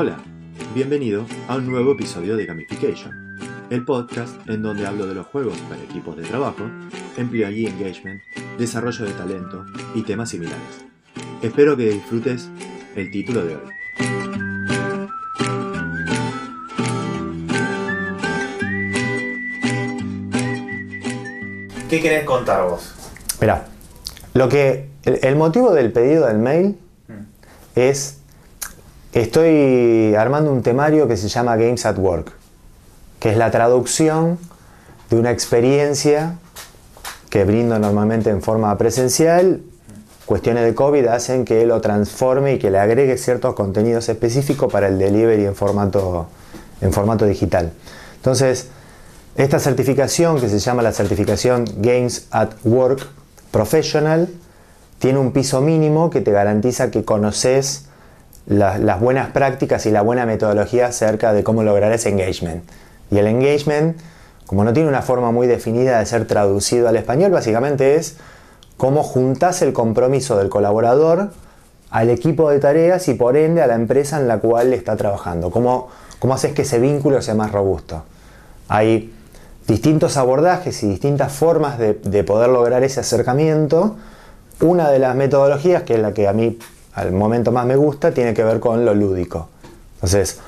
Hola, 0.00 0.16
bienvenido 0.76 1.26
a 1.48 1.56
un 1.56 1.66
nuevo 1.66 1.90
episodio 1.90 2.36
de 2.36 2.46
Gamification, 2.46 3.36
el 3.68 3.84
podcast 3.84 4.32
en 4.48 4.62
donde 4.62 4.86
hablo 4.86 5.08
de 5.08 5.14
los 5.16 5.26
juegos 5.26 5.58
para 5.68 5.82
equipos 5.82 6.16
de 6.16 6.22
trabajo, 6.22 6.70
employee 7.16 7.66
engagement, 7.66 8.22
desarrollo 8.58 9.06
de 9.06 9.10
talento 9.14 9.66
y 9.96 10.02
temas 10.02 10.30
similares. 10.30 10.84
Espero 11.42 11.76
que 11.76 11.90
disfrutes 11.90 12.48
el 12.94 13.10
título 13.10 13.44
de 13.44 13.56
hoy. 13.56 13.62
¿Qué 21.90 22.00
querés 22.00 22.22
contar 22.24 22.68
vos? 22.68 22.94
Mira, 23.40 23.66
lo 24.34 24.48
que 24.48 24.90
el, 25.02 25.18
el 25.24 25.34
motivo 25.34 25.72
del 25.72 25.90
pedido 25.90 26.28
del 26.28 26.38
mail 26.38 26.78
es 27.74 28.18
estoy 29.20 30.14
armando 30.14 30.52
un 30.52 30.62
temario 30.62 31.08
que 31.08 31.16
se 31.16 31.28
llama 31.28 31.56
Games 31.56 31.86
at 31.86 31.98
Work, 31.98 32.32
que 33.20 33.30
es 33.30 33.36
la 33.36 33.50
traducción 33.50 34.38
de 35.10 35.18
una 35.18 35.30
experiencia 35.30 36.34
que 37.30 37.44
brindo 37.44 37.78
normalmente 37.78 38.30
en 38.30 38.42
forma 38.42 38.76
presencial. 38.78 39.62
Cuestiones 40.26 40.64
de 40.64 40.74
COVID 40.74 41.06
hacen 41.06 41.44
que 41.44 41.64
lo 41.64 41.80
transforme 41.80 42.54
y 42.54 42.58
que 42.58 42.70
le 42.70 42.78
agregue 42.78 43.16
ciertos 43.16 43.54
contenidos 43.54 44.08
específicos 44.08 44.70
para 44.70 44.88
el 44.88 44.98
delivery 44.98 45.46
en 45.46 45.54
formato, 45.54 46.26
en 46.80 46.92
formato 46.92 47.24
digital. 47.24 47.72
Entonces, 48.16 48.68
esta 49.36 49.58
certificación, 49.58 50.40
que 50.40 50.48
se 50.48 50.58
llama 50.58 50.82
la 50.82 50.92
certificación 50.92 51.64
Games 51.78 52.26
at 52.30 52.50
Work 52.64 53.06
Professional, 53.50 54.28
tiene 54.98 55.18
un 55.18 55.32
piso 55.32 55.60
mínimo 55.60 56.10
que 56.10 56.20
te 56.20 56.32
garantiza 56.32 56.90
que 56.90 57.04
conoces 57.04 57.87
la- 58.48 58.78
las 58.78 58.98
buenas 59.00 59.30
prácticas 59.30 59.86
y 59.86 59.90
la 59.90 60.02
buena 60.02 60.26
metodología 60.26 60.86
acerca 60.86 61.32
de 61.32 61.44
cómo 61.44 61.62
lograr 61.62 61.92
ese 61.92 62.08
engagement. 62.08 62.64
Y 63.10 63.18
el 63.18 63.26
engagement, 63.26 63.96
como 64.46 64.64
no 64.64 64.72
tiene 64.72 64.88
una 64.88 65.02
forma 65.02 65.30
muy 65.30 65.46
definida 65.46 65.98
de 65.98 66.06
ser 66.06 66.26
traducido 66.26 66.88
al 66.88 66.96
español, 66.96 67.30
básicamente 67.30 67.96
es 67.96 68.16
cómo 68.76 69.02
juntas 69.02 69.60
el 69.62 69.72
compromiso 69.72 70.36
del 70.38 70.48
colaborador 70.48 71.30
al 71.90 72.10
equipo 72.10 72.50
de 72.50 72.58
tareas 72.58 73.08
y 73.08 73.14
por 73.14 73.36
ende 73.36 73.62
a 73.62 73.66
la 73.66 73.74
empresa 73.74 74.18
en 74.18 74.28
la 74.28 74.38
cual 74.38 74.72
está 74.72 74.96
trabajando. 74.96 75.50
Cómo, 75.50 75.88
cómo 76.18 76.34
haces 76.34 76.52
que 76.52 76.62
ese 76.62 76.78
vínculo 76.78 77.20
sea 77.22 77.34
más 77.34 77.52
robusto. 77.52 78.02
Hay 78.68 79.12
distintos 79.66 80.16
abordajes 80.16 80.82
y 80.82 80.88
distintas 80.88 81.32
formas 81.32 81.78
de, 81.78 81.94
de 81.94 82.24
poder 82.24 82.48
lograr 82.50 82.82
ese 82.84 83.00
acercamiento. 83.00 83.96
Una 84.60 84.90
de 84.90 84.98
las 84.98 85.14
metodologías, 85.14 85.82
que 85.82 85.94
es 85.94 86.00
la 86.00 86.12
que 86.12 86.28
a 86.28 86.32
mí 86.32 86.58
al 86.98 87.12
momento 87.12 87.52
más 87.52 87.64
me 87.64 87.76
gusta, 87.76 88.12
tiene 88.12 88.34
que 88.34 88.42
ver 88.42 88.58
con 88.58 88.84
lo 88.84 88.92
lúdico. 88.92 89.48
Entonces, 89.94 90.40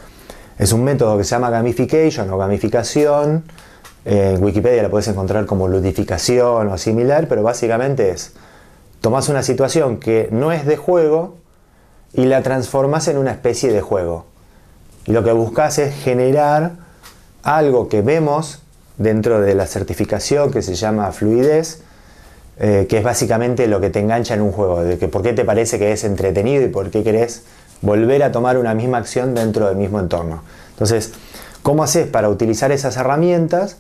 es 0.59 0.73
un 0.73 0.83
método 0.83 1.17
que 1.17 1.25
se 1.25 1.31
llama 1.31 1.48
gamification 1.48 2.29
o 2.31 2.39
gamificación. 2.39 3.45
En 4.05 4.43
Wikipedia 4.43 4.83
la 4.83 4.91
puedes 4.91 5.06
encontrar 5.09 5.47
como 5.47 5.69
ludificación 5.69 6.69
o 6.69 6.77
similar, 6.77 7.28
pero 7.28 7.43
básicamente 7.43 8.11
es, 8.11 8.33
tomas 9.01 9.28
una 9.28 9.43
situación 9.43 9.98
que 9.98 10.28
no 10.33 10.53
es 10.53 10.67
de 10.67 10.77
juego 10.77 11.37
y 12.12 12.25
la 12.25 12.43
transformas 12.43 13.06
en 13.09 13.17
una 13.19 13.31
especie 13.31 13.73
de 13.73 13.81
juego. 13.81 14.27
Y 15.06 15.12
lo 15.12 15.23
que 15.23 15.33
buscas 15.33 15.78
es 15.78 15.95
generar 15.95 16.73
algo 17.43 17.89
que 17.89 18.03
vemos 18.03 18.61
dentro 18.98 19.41
de 19.41 19.55
la 19.55 19.67
certificación 19.67 20.51
que 20.51 20.62
se 20.62 20.75
llama 20.75 21.12
fluidez, 21.12 21.83
eh, 22.62 22.86
que 22.91 22.98
es 22.98 23.03
básicamente 23.03 23.66
lo 23.66 23.80
que 23.80 23.89
te 23.89 24.00
engancha 24.00 24.34
en 24.34 24.42
un 24.42 24.53
juego, 24.53 24.84
de 24.84 24.98
que 24.98 25.08
por 25.08 25.22
qué 25.22 25.33
te 25.33 25.47
parece 25.47 25.78
que 25.78 25.92
es 25.92 26.05
entretenido 26.05 26.62
y 26.62 26.69
por 26.69 26.91
qué 26.91 27.03
querés 27.03 27.42
volver 27.80 28.22
a 28.22 28.33
tomar 28.33 28.58
una 28.58 28.75
misma 28.75 28.98
acción 28.98 29.34
dentro 29.34 29.66
del 29.66 29.77
mismo 29.77 29.98
entorno. 29.98 30.42
Entonces, 30.72 31.12
¿cómo 31.62 31.83
haces 31.83 32.06
para 32.06 32.28
utilizar 32.28 32.71
esas 32.71 32.98
herramientas 32.98 33.78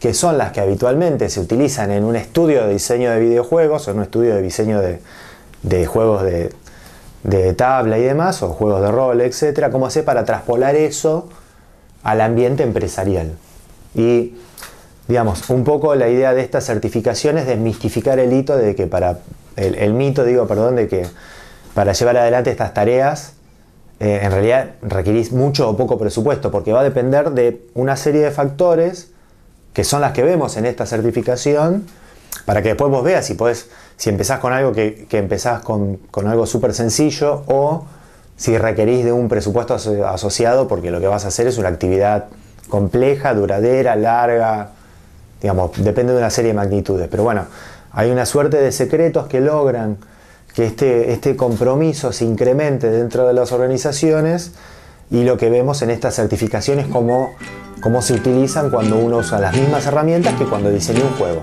que 0.00 0.14
son 0.14 0.38
las 0.38 0.50
que 0.52 0.62
habitualmente 0.62 1.28
se 1.28 1.40
utilizan 1.40 1.90
en 1.90 2.04
un 2.04 2.16
estudio 2.16 2.66
de 2.66 2.72
diseño 2.72 3.10
de 3.10 3.20
videojuegos 3.20 3.86
o 3.86 3.90
en 3.90 3.98
un 3.98 4.02
estudio 4.04 4.34
de 4.34 4.40
diseño 4.40 4.80
de, 4.80 5.86
juegos 5.86 6.22
de, 6.24 7.52
tabla 7.52 7.98
y 7.98 8.02
demás, 8.02 8.42
o 8.42 8.48
juegos 8.48 8.80
de 8.80 8.90
rol, 8.90 9.20
etcétera? 9.20 9.70
¿Cómo 9.70 9.86
haces 9.86 10.04
para 10.04 10.24
traspolar 10.24 10.74
eso 10.74 11.28
al 12.02 12.22
ambiente 12.22 12.62
empresarial? 12.62 13.32
Y 13.94 14.36
digamos, 15.08 15.48
un 15.50 15.64
poco 15.64 15.94
la 15.94 16.08
idea 16.08 16.34
de 16.34 16.42
esta 16.42 16.60
certificación 16.60 17.38
es 17.38 17.46
desmistificar 17.46 18.18
el 18.18 18.32
hito 18.32 18.56
de 18.56 18.74
que 18.74 18.86
para 18.86 19.18
el, 19.56 19.92
mito, 19.92 20.24
digo, 20.24 20.46
perdón, 20.46 20.76
de 20.76 20.88
que 20.88 21.06
para 21.74 21.92
llevar 21.92 22.16
adelante 22.16 22.50
estas 22.50 22.72
tareas 22.72 23.34
eh, 24.00 24.20
en 24.22 24.30
realidad 24.30 24.70
requerís 24.82 25.32
mucho 25.32 25.68
o 25.68 25.76
poco 25.76 25.98
presupuesto, 25.98 26.50
porque 26.50 26.72
va 26.72 26.80
a 26.80 26.84
depender 26.84 27.30
de 27.30 27.66
una 27.74 27.96
serie 27.96 28.22
de 28.22 28.30
factores 28.30 29.10
que 29.72 29.84
son 29.84 30.00
las 30.00 30.12
que 30.12 30.22
vemos 30.22 30.56
en 30.56 30.66
esta 30.66 30.86
certificación, 30.86 31.86
para 32.46 32.62
que 32.62 32.70
después 32.70 32.90
vos 32.90 33.04
veas 33.04 33.26
si 33.26 33.34
podés, 33.34 33.68
si 33.96 34.10
empezás 34.10 34.38
con 34.38 34.52
algo 34.52 34.72
que, 34.72 35.06
que 35.08 35.18
empezás 35.18 35.62
con, 35.62 36.00
algo 36.26 36.46
súper 36.46 36.74
sencillo 36.74 37.44
o 37.46 37.84
si 38.36 38.58
requerís 38.58 39.04
de 39.04 39.12
un 39.12 39.28
presupuesto 39.28 39.74
aso- 39.74 40.06
asociado, 40.06 40.66
porque 40.68 40.90
lo 40.90 41.00
que 41.00 41.06
vas 41.06 41.24
a 41.24 41.28
hacer 41.28 41.46
es 41.46 41.58
una 41.58 41.68
actividad 41.68 42.26
compleja, 42.68 43.34
duradera, 43.34 43.96
larga, 43.96 44.70
digamos, 45.42 45.72
depende 45.78 46.12
de 46.12 46.18
una 46.18 46.30
serie 46.30 46.52
de 46.52 46.54
magnitudes. 46.54 47.08
Pero 47.10 47.24
bueno, 47.24 47.46
hay 47.90 48.10
una 48.10 48.24
suerte 48.24 48.58
de 48.58 48.72
secretos 48.72 49.26
que 49.26 49.40
logran 49.40 49.98
que 50.54 50.66
este, 50.66 51.12
este 51.12 51.36
compromiso 51.36 52.12
se 52.12 52.24
incremente 52.24 52.88
dentro 52.90 53.26
de 53.26 53.32
las 53.32 53.52
organizaciones 53.52 54.52
y 55.10 55.24
lo 55.24 55.36
que 55.36 55.50
vemos 55.50 55.82
en 55.82 55.90
estas 55.90 56.14
certificaciones 56.14 56.86
como 56.86 57.34
cómo 57.82 58.00
se 58.00 58.14
utilizan 58.14 58.70
cuando 58.70 58.96
uno 58.96 59.18
usa 59.18 59.40
las 59.40 59.54
mismas 59.56 59.84
herramientas 59.86 60.34
que 60.34 60.44
cuando 60.44 60.70
diseña 60.70 61.02
un 61.02 61.16
juego. 61.18 61.42